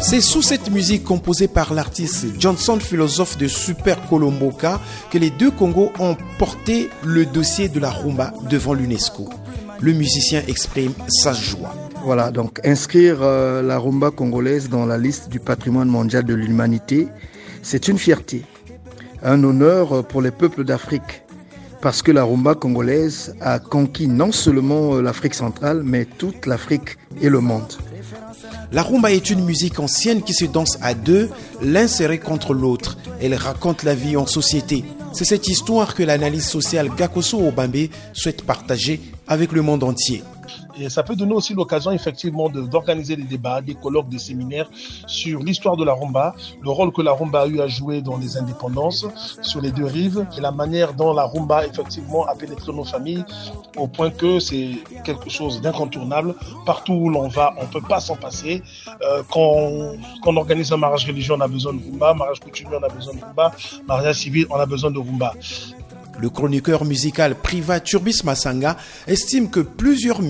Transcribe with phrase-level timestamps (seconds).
[0.00, 5.50] C'est sous cette musique composée par l'artiste Johnson, philosophe de Super Colomboka, que les deux
[5.50, 9.30] Congos ont porté le dossier de la rumba devant l'UNESCO.
[9.80, 11.74] Le musicien exprime sa joie.
[12.04, 17.08] Voilà, donc inscrire euh, la rumba congolaise dans la liste du patrimoine mondial de l'humanité,
[17.62, 18.42] c'est une fierté,
[19.22, 21.22] un honneur pour les peuples d'Afrique,
[21.80, 26.98] parce que la rumba congolaise a conquis non seulement euh, l'Afrique centrale, mais toute l'Afrique
[27.22, 27.72] et le monde.
[28.72, 31.30] La rumba est une musique ancienne qui se danse à deux,
[31.62, 32.96] l'un serré contre l'autre.
[33.20, 34.84] Elle raconte la vie en société.
[35.12, 40.22] C'est cette histoire que l'analyse sociale Gakoso Obambe souhaite partager avec le monde entier.
[40.78, 44.68] Et ça peut donner aussi l'occasion effectivement d'organiser des débats, des colloques, des séminaires
[45.06, 48.16] sur l'histoire de la rumba, le rôle que la rumba a eu à jouer dans
[48.16, 49.06] les indépendances
[49.40, 53.24] sur les deux rives et la manière dont la rumba effectivement a pénétré nos familles
[53.76, 54.72] au point que c'est
[55.04, 56.34] quelque chose d'incontournable.
[56.66, 58.62] Partout où l'on va, on peut pas s'en passer.
[59.02, 62.14] Euh, quand, quand on organise un mariage religieux, on a besoin de rumba.
[62.14, 63.52] Mariage coutumier, on a besoin de rumba.
[63.86, 65.34] Mariage civil, on a besoin de rumba.
[66.20, 68.76] Le chroniqueur musical Priva Turbis Masanga
[69.06, 70.22] estime que plusieurs